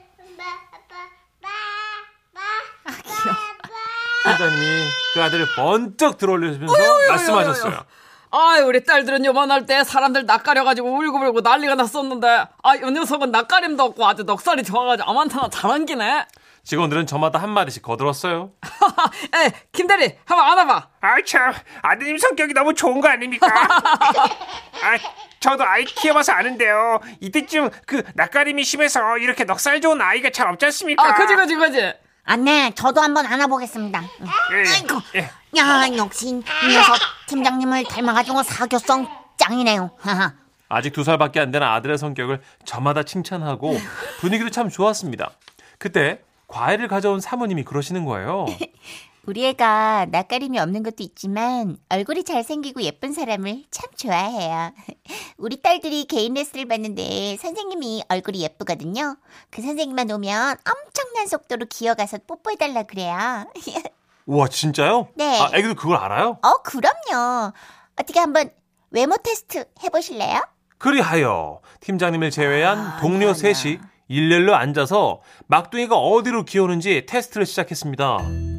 팀장님이 4.38 4.88
그 5.14 5.24
아들을 5.24 5.48
번쩍 5.56 6.18
들어올리면서 6.18 6.74
말씀하셨어요. 7.10 7.86
아, 8.32 8.58
우리 8.66 8.84
딸들은 8.84 9.26
요만할 9.26 9.68
때 9.68 9.84
사람들 9.84 10.26
낯가려가지고 10.26 10.90
울고불고 10.92 11.42
난리가 11.42 11.76
났었는데, 11.76 12.28
아, 12.64 12.78
요 12.82 12.90
녀석은 12.90 13.30
낯가림도 13.32 13.84
없고 13.84 14.08
아주 14.08 14.24
넉살이 14.24 14.64
좋아가지고 14.64 15.08
아만타나 15.08 15.50
잘 15.50 15.70
안기네. 15.70 16.26
직원들은 16.64 17.06
저마다 17.06 17.40
한마디씩 17.40 17.84
거들었어요. 17.84 18.52
에, 19.36 19.52
김대리, 19.72 20.18
한번 20.26 20.52
안아봐. 20.52 20.88
아이 21.02 21.24
참 21.26 21.54
아드님 21.82 22.18
성격이 22.18 22.54
너무 22.54 22.74
좋은 22.74 23.02
거 23.02 23.10
아닙니까? 23.10 23.46
아 23.54 24.98
저도 25.42 25.64
아이 25.66 25.84
키워봐서 25.84 26.32
아는데요. 26.32 27.02
이때쯤 27.20 27.70
그 27.86 28.02
낯가림이 28.16 28.64
심해서 28.64 29.18
이렇게 29.18 29.44
넉살 29.44 29.82
좋은 29.82 30.02
아이가 30.02 30.30
잘 30.30 30.48
없지 30.48 30.66
않습니까? 30.66 31.06
아, 31.06 31.14
그지, 31.16 31.36
그지, 31.36 31.56
그지. 31.56 31.94
아, 32.26 32.38
네, 32.38 32.72
저도 32.74 33.02
한번 33.02 33.26
안아보겠습니다. 33.26 34.02
예, 34.02 34.70
아이고, 34.70 35.02
예. 35.16 35.30
야, 35.58 35.98
역시 35.98 36.30
이 36.30 36.68
녀석 36.74 36.96
팀장님을 37.28 37.84
닮아가지고 37.84 38.44
사교성 38.44 39.08
짱이네요. 39.38 39.92
하하. 40.00 40.34
아직 40.70 40.94
두 40.94 41.04
살밖에 41.04 41.40
안 41.40 41.52
되는 41.52 41.68
아들의 41.68 41.98
성격을 41.98 42.42
저마다 42.66 43.04
칭찬하고 43.04 43.78
분위기도 44.22 44.50
참 44.50 44.70
좋았습니다. 44.70 45.32
그때 45.78 46.22
과일을 46.48 46.88
가져온 46.88 47.20
사모님이 47.20 47.64
그러시는 47.64 48.06
거예요. 48.06 48.46
우리 49.26 49.46
애가 49.46 50.08
낯가림이 50.12 50.60
없는 50.60 50.84
것도 50.84 50.98
있지만 51.00 51.78
얼굴이 51.88 52.26
잘생기고 52.26 52.82
예쁜 52.82 53.14
사람을 53.14 53.64
참 53.72 53.90
좋아해요. 53.96 54.74
우리 55.38 55.62
딸들이 55.62 56.06
개인 56.06 56.34
레슨을 56.34 56.68
받는데 56.68 57.38
선생님이 57.38 58.04
얼굴이 58.10 58.42
예쁘거든요. 58.42 59.16
그 59.50 59.62
선생님만 59.62 60.12
오면 60.12 60.58
엄청난 60.58 61.28
속도로 61.28 61.68
기어가서 61.70 62.20
뽀뽀해달라 62.28 62.84
그래요. 62.84 63.16
우와 64.26 64.50
진짜요? 64.50 65.08
네. 65.16 65.40
아, 65.40 65.50
애기도 65.54 65.76
그걸 65.76 65.98
알아요? 65.98 66.38
어, 66.42 66.62
그럼요. 66.64 67.54
어떻게 67.96 68.20
한번 68.20 68.50
외모 68.90 69.16
테스트 69.24 69.66
해보실래요? 69.84 70.42
그리하여 70.78 71.62
팀장님을 71.80 72.30
제외한 72.30 73.00
동료 73.00 73.34
셋이 73.34 73.80
일렬로 74.10 74.54
앉아서 74.54 75.22
막둥이가 75.48 75.96
어디로 75.96 76.44
기어오는지 76.44 77.06
테스트를 77.06 77.46
시작했습니다. 77.46 78.53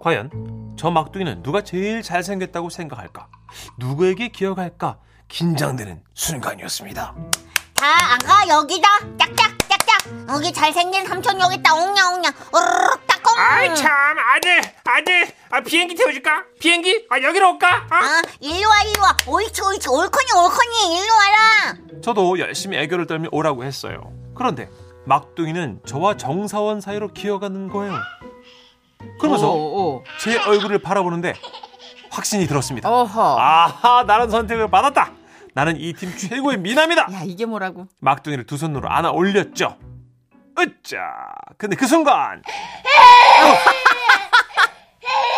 과연 0.00 0.74
저 0.78 0.90
막둥이는 0.90 1.42
누가 1.42 1.62
제일 1.62 2.02
잘생겼다고 2.02 2.70
생각할까? 2.70 3.28
누구에게 3.78 4.28
기어갈까? 4.28 4.98
긴장되는 5.28 6.02
순간이었습니다. 6.14 7.14
자, 7.74 7.86
아가 8.14 8.48
여기다. 8.48 8.88
짝짝 9.18 9.58
짝짝. 9.68 10.28
여기 10.30 10.52
잘생긴 10.52 11.06
삼촌 11.06 11.38
여기 11.40 11.56
있다. 11.56 11.74
옹냐 11.74 12.10
옹냐. 12.10 12.28
으르륵 12.54 13.06
따콩. 13.06 13.34
아이 13.38 13.74
참 13.74 13.90
아들 14.18 14.60
아들 14.84 15.28
아, 15.50 15.60
비행기 15.60 15.94
태워줄까? 15.94 16.44
비행기? 16.60 17.06
아 17.10 17.20
여기로 17.20 17.52
올까? 17.52 17.76
어? 17.76 17.94
아, 17.94 18.22
일로 18.40 18.68
와 18.68 18.82
일로 18.82 19.02
와. 19.02 19.16
옳지 19.26 19.62
옳지. 19.62 19.88
옳거니 19.88 20.32
옳거니 20.32 20.96
일로 20.98 21.14
와라. 21.14 22.00
저도 22.02 22.38
열심히 22.38 22.78
애교를 22.78 23.06
떨며 23.06 23.28
오라고 23.32 23.64
했어요. 23.64 24.12
그런데 24.34 24.70
막둥이는 25.06 25.80
저와 25.86 26.16
정사원 26.16 26.80
사이로 26.80 27.08
기어가는 27.08 27.68
거예요. 27.68 27.94
그러면서 29.18 29.50
어, 29.50 29.96
어. 29.96 30.02
제 30.20 30.38
얼굴을 30.38 30.78
바라보는데 30.80 31.34
확신이 32.10 32.46
들었습니다. 32.46 32.88
어허. 32.90 33.38
아하, 33.38 34.04
나는 34.04 34.30
선택을 34.30 34.70
받았다. 34.70 35.12
나는 35.54 35.76
이 35.80 35.92
팀 35.92 36.16
최고의 36.16 36.58
미남이다. 36.58 37.02
야, 37.12 37.22
이게 37.24 37.44
뭐라고? 37.46 37.86
막둥이를 38.00 38.46
두 38.46 38.56
손으로 38.56 38.88
안아 38.88 39.10
올렸죠. 39.10 39.76
으짜. 40.58 40.98
근데 41.56 41.76
그 41.76 41.86
순간. 41.86 42.42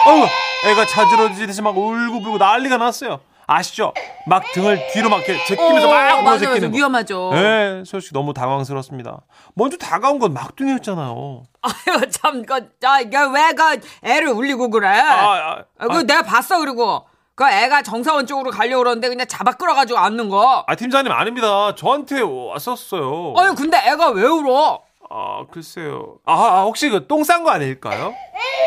어, 0.07 0.11
어, 0.11 0.29
애가 0.69 0.87
자지러지듯이 0.87 1.61
막 1.63 1.77
울고불고 1.77 2.39
난리가 2.39 2.79
났어요. 2.79 3.21
아시죠? 3.53 3.93
막 4.27 4.45
등을 4.53 4.81
뒤로 4.93 5.09
막 5.09 5.17
이렇게 5.29 5.45
제끼면서 5.45 5.89
어, 5.89 5.91
막 5.91 6.03
맞아, 6.03 6.23
맞아. 6.23 6.39
제끼는 6.39 6.71
거. 6.71 6.77
위험하죠. 6.77 7.31
네, 7.35 7.83
솔직히 7.85 8.13
너무 8.15 8.33
당황스럽습니다. 8.33 9.23
먼저 9.55 9.77
다가온 9.77 10.21
건 10.21 10.33
막둥이였잖아요. 10.35 11.43
아유, 11.63 12.01
참, 12.11 12.45
그, 12.47 12.55
야, 12.85 13.01
이게 13.01 13.17
왜, 13.19 13.53
그, 13.53 13.81
애를 14.05 14.29
울리고 14.29 14.71
그래? 14.71 14.89
아, 14.89 15.33
아, 15.35 15.65
아, 15.79 15.87
그 15.89 16.07
내가 16.07 16.23
봤어 16.23 16.61
그리고 16.61 17.07
그 17.35 17.45
애가 17.49 17.83
정사원 17.83 18.27
쪽으로 18.27 18.51
가려고 18.53 18.83
그러는데 18.85 19.09
그냥 19.09 19.27
잡아 19.27 19.53
끌어가지고 19.53 19.99
앉는 19.99 20.29
거. 20.29 20.65
아, 20.67 20.75
팀장님 20.77 21.11
아닙니다. 21.11 21.75
저한테 21.75 22.21
왔었어요. 22.21 23.35
아니 23.37 23.57
근데 23.57 23.79
애가 23.79 24.11
왜 24.11 24.25
울어? 24.27 24.81
아, 25.13 25.45
글쎄요. 25.51 26.19
아, 26.25 26.35
아, 26.35 26.63
혹시 26.63 26.89
그 26.89 27.09
똥 27.09 27.25
싼 27.25 27.43
거 27.43 27.51
아닐까요? 27.51 28.15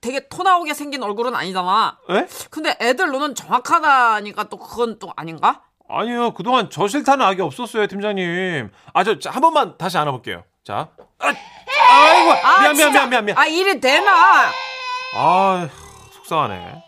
되게 0.00 0.28
토 0.28 0.42
나오게 0.42 0.74
생긴 0.74 1.02
얼굴은 1.02 1.34
아니잖아. 1.34 1.98
에? 2.10 2.26
근데 2.50 2.76
애들 2.80 3.10
눈은 3.10 3.34
정확하다니까 3.34 4.44
또 4.44 4.56
그건 4.56 4.98
또 4.98 5.12
아닌가? 5.16 5.62
아니요, 5.88 6.34
그동안 6.34 6.68
저 6.70 6.86
싫다는 6.86 7.24
악이 7.24 7.40
없었어요, 7.42 7.86
팀장님. 7.86 8.70
아, 8.92 9.04
저, 9.04 9.18
저, 9.18 9.30
한 9.30 9.40
번만 9.40 9.76
다시 9.78 9.96
안아볼게요. 9.98 10.44
자. 10.64 10.88
아, 11.18 11.26
아이고, 11.90 12.32
미안, 12.60 12.60
미안, 12.60 12.74
진짜. 12.74 12.90
미안, 12.92 13.10
미안, 13.10 13.24
미안. 13.24 13.38
아, 13.38 13.46
이래 13.46 13.80
되나? 13.80 14.50
아, 15.16 15.68
속상하네. 16.12 16.84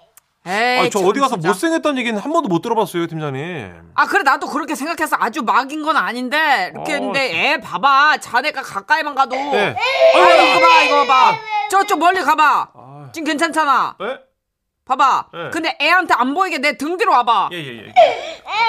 에이, 0.47 0.79
아, 0.81 0.89
저 0.91 0.99
참, 1.01 1.09
어디 1.09 1.19
가서. 1.21 1.37
못생겼다는 1.39 1.99
얘기는 1.99 2.19
한 2.19 2.33
번도 2.33 2.49
못 2.49 2.61
들어봤어요, 2.63 3.07
팀장님. 3.07 3.93
아, 3.95 4.07
그래, 4.07 4.23
나도 4.23 4.47
그렇게 4.49 4.75
생각해서 4.75 5.17
아주 5.19 5.43
막인 5.43 5.83
건 5.83 5.97
아닌데, 5.97 6.71
이렇게 6.75 6.93
어, 6.93 6.95
했는데, 6.97 7.53
애 7.53 7.61
봐봐. 7.61 8.19
자네가 8.19 8.63
가까이만 8.63 9.15
가도. 9.15 9.35
네. 9.37 9.75
아, 10.15 10.19
이거 10.21 10.61
봐, 10.67 10.83
이거 10.83 11.07
봐. 11.07 11.39
저쪽 11.71 11.99
멀리 11.99 12.21
가봐. 12.21 12.69
아, 12.75 12.90
지금 13.13 13.27
괜찮잖아. 13.27 13.97
에? 14.01 14.19
봐봐. 14.85 15.27
네. 15.33 15.51
근데 15.51 15.77
애한테 15.81 16.15
안 16.15 16.35
보이게 16.35 16.59
내 16.59 16.77
등 16.77 16.97
뒤로 16.97 17.13
와봐. 17.13 17.51
예, 17.53 17.57
예, 17.59 17.79
예. 17.87 17.93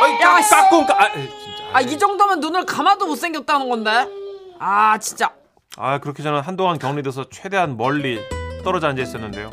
아이, 0.01 0.19
야, 0.21 0.41
씨. 0.41 0.49
까꿍, 0.51 0.85
까, 0.85 1.01
아, 1.01 1.05
에, 1.07 1.13
진짜. 1.13 1.63
아, 1.73 1.81
이 1.81 1.97
정도면 1.97 2.39
눈을 2.39 2.65
감아도 2.65 3.07
못생겼다는 3.07 3.69
건데. 3.69 4.07
아, 4.59 4.97
진짜. 4.99 5.31
아, 5.77 5.97
그렇게 5.99 6.21
저는 6.21 6.41
한동안 6.41 6.77
격리돼서 6.77 7.29
최대한 7.29 7.75
멀리 7.77 8.19
떨어져 8.63 8.87
앉아 8.87 9.01
있었는데요. 9.01 9.49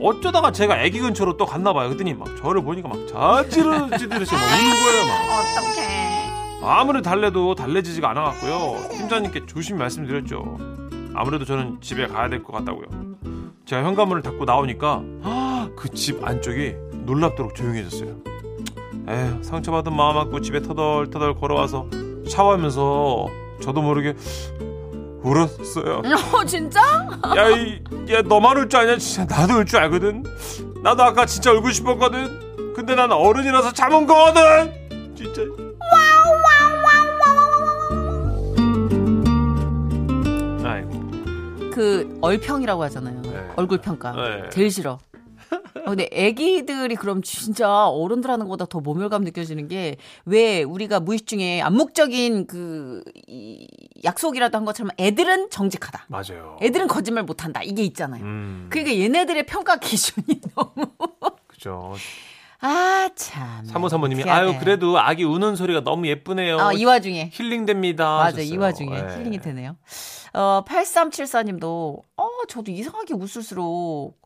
어쩌다가 0.00 0.52
제가 0.52 0.80
애기 0.82 1.00
근처로 1.00 1.36
또 1.36 1.46
갔나 1.46 1.72
봐요. 1.72 1.88
그랬더니 1.88 2.14
막 2.14 2.28
저를 2.36 2.62
보니까 2.62 2.88
막 2.88 2.96
자지러지듯이 3.08 4.34
막 4.34 4.42
우는 4.42 4.84
거예요, 4.84 5.06
막. 5.06 5.58
어떡해. 5.58 6.30
아무리 6.62 7.02
달래도 7.02 7.54
달래지지가 7.54 8.10
않아갖고요. 8.10 8.88
팀장님께 8.90 9.46
조심히 9.46 9.78
말씀드렸죠. 9.80 10.58
아무래도 11.14 11.44
저는 11.44 11.80
집에 11.80 12.06
가야 12.06 12.28
될 12.28 12.42
것 12.44 12.52
같다고요. 12.52 12.86
제가 13.64 13.82
현관문을 13.84 14.22
닫고 14.22 14.44
나오니까 14.44 15.02
그 15.76 15.88
집 15.94 16.22
안쪽이 16.26 16.74
놀랍도록 17.04 17.54
조용해졌어요. 17.54 18.16
에휴, 19.08 19.42
상처받은 19.42 19.94
마음 19.94 20.16
안고 20.18 20.40
집에 20.40 20.60
터덜터덜 20.62 21.34
걸어와서 21.34 21.86
샤워하면서 22.28 23.26
저도 23.62 23.82
모르게 23.82 24.14
울었어요. 25.22 26.02
어, 26.34 26.44
진짜? 26.44 26.80
야, 27.36 27.48
이, 27.50 27.80
야, 28.12 28.22
너만 28.22 28.56
울 28.58 28.68
줄 28.68 28.80
아냐? 28.80 28.96
진짜 28.98 29.24
나도 29.24 29.58
울 29.60 29.64
줄 29.64 29.78
알거든. 29.80 30.24
나도 30.82 31.02
아까 31.02 31.26
진짜 31.26 31.52
울고 31.52 31.70
싶었거든. 31.70 32.72
근데 32.74 32.94
난 32.94 33.10
어른이라서 33.12 33.72
참은 33.72 34.06
거거든. 34.06 35.14
진짜. 35.14 35.42
얼평이라고 42.24 42.82
하잖아요. 42.84 43.22
네. 43.22 43.48
얼굴 43.56 43.78
평가. 43.80 44.12
네. 44.12 44.48
제일 44.50 44.70
싫어. 44.70 44.98
어, 45.76 45.90
근데 45.90 46.08
애기들이 46.12 46.94
그럼 46.96 47.20
진짜 47.22 47.86
어른들 47.86 48.30
하는 48.30 48.46
것보다 48.46 48.64
더 48.64 48.80
모멸감 48.80 49.22
느껴지는 49.24 49.68
게 49.68 49.96
왜 50.24 50.62
우리가 50.62 51.00
무의식 51.00 51.26
중에 51.26 51.60
암묵적인 51.60 52.46
그 52.46 53.02
이, 53.26 53.66
약속이라도 54.02 54.56
한 54.56 54.64
것처럼 54.64 54.90
애들은 54.98 55.50
정직하다. 55.50 56.06
맞아요. 56.08 56.56
애들은 56.62 56.86
거짓말 56.88 57.24
못한다. 57.24 57.60
이게 57.62 57.82
있잖아요. 57.84 58.22
음, 58.24 58.66
그러니까 58.70 58.96
얘네들의 58.98 59.44
평가 59.46 59.76
기준이 59.76 60.40
너무 60.56 60.86
그죠. 61.46 61.92
아 62.60 63.10
참. 63.14 63.64
사모 63.66 63.88
사모님이 63.90 64.22
희한해. 64.22 64.50
아유 64.52 64.58
그래도 64.58 64.98
아기 64.98 65.24
우는 65.24 65.54
소리가 65.56 65.80
너무 65.82 66.06
예쁘네요. 66.06 66.56
어, 66.56 66.72
이 66.72 66.84
와중에 66.86 67.30
힐링됩니다. 67.32 68.04
맞아 68.16 68.40
이 68.40 68.44
하셨어요. 68.56 68.60
와중에 68.60 69.02
네. 69.02 69.16
힐링이 69.18 69.38
되네요. 69.40 69.76
어 70.34 70.64
8374님도 70.66 72.02
어 72.16 72.28
저도 72.48 72.70
이상하게 72.72 73.14
웃을수록 73.14 74.18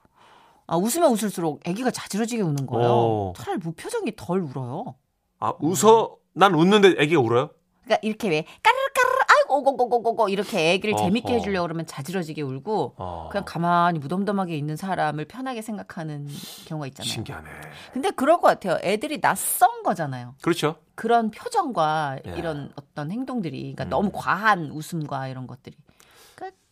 아 0.66 0.76
웃으면 0.76 1.10
웃을수록 1.12 1.60
아기가 1.66 1.90
자지러지게 1.90 2.42
우는 2.42 2.66
거예요. 2.66 2.90
오. 2.90 3.32
차라리 3.36 3.58
무표정이 3.58 4.12
덜 4.16 4.40
울어요. 4.40 4.94
아 5.38 5.52
웃어 5.60 6.16
난 6.32 6.54
웃는데 6.54 6.94
애기가 6.98 7.20
울어요? 7.20 7.50
그러니까 7.84 7.98
이렇게 8.02 8.28
왜 8.28 8.42
까르르 8.62 8.80
까르르 8.94 9.18
아이고 9.28 9.58
오고고고고고 9.58 10.28
이렇게 10.28 10.72
애기를 10.72 10.96
재밌게 10.96 11.28
어허. 11.28 11.38
해주려고 11.38 11.64
그러면 11.66 11.86
자지러지게 11.86 12.42
울고 12.42 12.94
어, 12.96 13.28
그냥 13.30 13.44
가만히 13.46 13.98
무덤덤하게 13.98 14.56
있는 14.56 14.76
사람을 14.76 15.24
편하게 15.26 15.62
생각하는 15.62 16.26
경우가 16.66 16.86
있잖아요. 16.88 17.10
신기하네. 17.10 17.48
근데 17.92 18.10
그럴 18.10 18.40
것 18.40 18.48
같아요. 18.48 18.78
애들이 18.82 19.20
낯선 19.20 19.82
거잖아요. 19.82 20.34
그렇죠. 20.42 20.76
그런 20.94 21.30
표정과 21.30 22.18
예. 22.26 22.32
이런 22.36 22.70
어떤 22.76 23.10
행동들이 23.10 23.74
그러니까 23.74 23.84
음. 23.84 23.88
너무 23.88 24.10
과한 24.12 24.70
웃음과 24.70 25.28
이런 25.28 25.46
것들이 25.46 25.76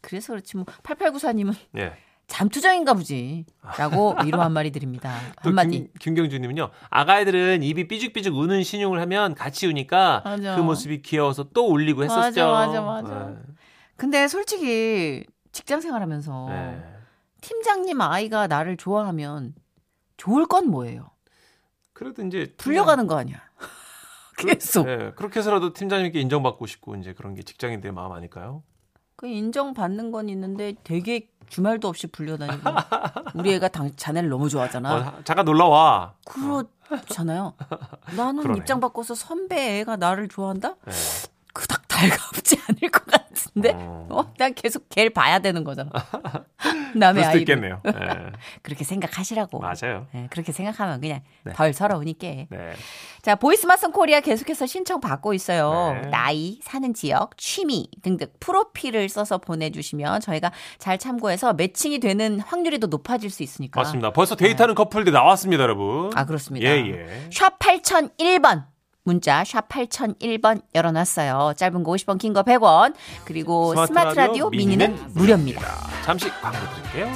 그래서 0.07 0.33
그렇지 0.33 0.57
뭐 0.57 0.64
8894님은 0.85 1.55
예. 1.79 1.92
잠투정인가 2.29 2.95
보지 2.95 3.45
라고 3.77 4.14
위로 4.25 4.40
한 4.40 4.53
마디 4.53 4.71
드립니다. 4.71 5.16
또 5.42 5.51
한마디. 5.51 5.71
김, 5.71 5.88
김경주님은요. 5.99 6.71
아가애들은 6.90 7.64
입이 7.64 7.88
삐죽삐죽 7.88 8.37
우는 8.37 8.62
신용을 8.62 9.01
하면 9.01 9.35
같이 9.35 9.66
우니까 9.66 10.23
맞아. 10.25 10.55
그 10.55 10.61
모습이 10.61 11.03
귀여워서 11.03 11.49
또 11.53 11.69
울리고 11.69 12.05
했었죠. 12.05 12.53
맞아, 12.53 12.81
맞아, 12.81 13.03
맞아. 13.03 13.37
근데 13.97 14.29
솔직히 14.29 15.25
직장 15.51 15.81
생활하면서 15.81 16.47
네. 16.51 16.55
네. 16.55 16.85
팀장님 17.40 18.01
아이가 18.01 18.47
나를 18.47 18.77
좋아하면 18.77 19.55
좋을 20.16 20.47
건 20.47 20.69
뭐예요? 20.69 21.11
그래도 21.92 22.25
이제 22.25 22.55
불려가는 22.59 23.09
거 23.09 23.16
아니야? 23.19 23.40
계속. 24.38 24.87
네, 24.87 25.12
그렇게 25.16 25.40
해서라도 25.40 25.73
팀장님께 25.73 26.21
인정받고 26.21 26.66
싶고 26.66 26.95
이제 26.95 27.12
그런 27.12 27.35
게 27.35 27.42
직장인들의 27.42 27.92
마음 27.92 28.12
아닐까요? 28.12 28.62
그 29.16 29.26
인정받는 29.26 30.11
건 30.11 30.29
있는데 30.29 30.74
되게 30.85 31.29
주말도 31.48 31.88
없이 31.88 32.07
불려다니고 32.07 32.61
우리 33.35 33.55
애가 33.55 33.68
당, 33.68 33.90
자네를 33.96 34.29
너무 34.29 34.48
좋아하잖아. 34.48 34.94
어, 34.94 35.12
잠깐 35.24 35.44
놀러 35.44 35.68
와. 35.68 36.14
그렇잖아요. 36.24 37.55
나는 38.16 38.42
그러네. 38.42 38.59
입장 38.59 38.81
바꿔서 38.81 39.14
선배 39.14 39.81
애가 39.81 39.96
나를 39.96 40.29
좋아한다? 40.29 40.74
네. 40.85 40.92
그닥 41.55 41.88
달갑지 41.88 42.59
않을 42.68 42.90
것 42.90 43.07
같은데. 43.07 43.72
어. 43.74 44.07
어, 44.11 44.33
난 44.37 44.52
계속 44.52 44.88
걔를 44.90 45.11
봐야 45.11 45.38
되는 45.38 45.64
거잖아. 45.64 45.90
남의 46.94 47.24
아이를. 47.24 47.40
있겠네요. 47.40 47.81
네. 47.85 47.92
그렇게 48.62 48.85
생각하시라고. 48.85 49.61
맞아요. 49.61 50.07
네, 50.12 50.26
그렇게 50.31 50.52
생각하면 50.52 51.00
그냥 51.00 51.22
네. 51.44 51.52
덜 51.55 51.72
서러우니까. 51.72 52.26
네. 52.50 52.72
자, 53.26 53.34
보이스마son 53.34 53.90
코리아 53.90 54.20
계속해서 54.20 54.66
신청 54.66 55.00
받고 55.00 55.34
있어요. 55.34 55.98
네. 56.00 56.10
나이, 56.10 56.60
사는 56.62 56.94
지역, 56.94 57.36
취미 57.36 57.88
등등 58.00 58.28
프로필을 58.38 59.08
써서 59.08 59.38
보내주시면 59.38 60.20
저희가 60.20 60.52
잘 60.78 60.96
참고해서 60.96 61.54
매칭이 61.54 61.98
되는 61.98 62.38
확률이 62.38 62.78
더 62.78 62.86
높아질 62.86 63.30
수 63.30 63.42
있으니까. 63.42 63.80
맞습니다. 63.80 64.12
벌써 64.12 64.36
데이트하는 64.36 64.76
커플들 64.76 65.12
나왔습니다, 65.12 65.64
여러분. 65.64 66.12
아, 66.14 66.24
그렇습니다. 66.24 66.68
예, 66.68 66.76
예. 66.86 67.28
샵 67.32 67.58
8001번. 67.58 68.62
문자 69.02 69.42
샵 69.42 69.68
8001번 69.70 70.62
열어놨어요. 70.76 71.54
짧은 71.56 71.82
거 71.82 71.90
50원, 71.90 72.18
긴 72.18 72.32
거 72.32 72.44
100원. 72.44 72.94
그리고 73.24 73.74
스마트, 73.86 74.14
라디오 74.14 74.50
미니는 74.50 75.14
무료입니다. 75.14 75.62
잠시 76.04 76.28
광고 76.40 76.58
드릴게요. 76.76 77.10